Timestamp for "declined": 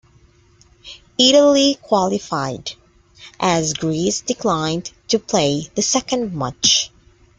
4.21-4.89